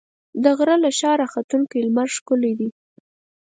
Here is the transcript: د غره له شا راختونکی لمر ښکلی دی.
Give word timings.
د 0.43 0.45
غره 0.57 0.75
له 0.83 0.89
شا 0.99 1.11
راختونکی 1.21 1.77
لمر 1.87 2.07
ښکلی 2.15 2.53
دی. 2.59 2.69